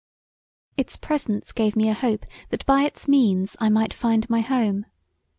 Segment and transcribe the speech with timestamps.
[0.77, 4.87] Its presence gave me a hope that by its means I might find my home.